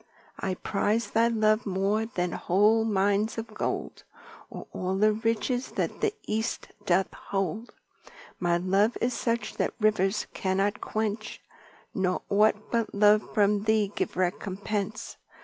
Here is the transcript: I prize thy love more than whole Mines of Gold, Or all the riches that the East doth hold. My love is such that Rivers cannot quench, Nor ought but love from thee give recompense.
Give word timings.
I 0.39 0.55
prize 0.55 1.11
thy 1.11 1.27
love 1.27 1.67
more 1.67 2.07
than 2.07 2.31
whole 2.31 2.83
Mines 2.83 3.37
of 3.37 3.53
Gold, 3.53 4.03
Or 4.49 4.65
all 4.73 4.95
the 4.97 5.13
riches 5.13 5.73
that 5.73 6.01
the 6.01 6.11
East 6.25 6.69
doth 6.87 7.13
hold. 7.13 7.71
My 8.39 8.57
love 8.57 8.97
is 8.99 9.13
such 9.13 9.57
that 9.57 9.75
Rivers 9.79 10.25
cannot 10.33 10.81
quench, 10.81 11.39
Nor 11.93 12.23
ought 12.31 12.71
but 12.71 12.95
love 12.95 13.31
from 13.35 13.65
thee 13.65 13.91
give 13.95 14.17
recompense. 14.17 15.17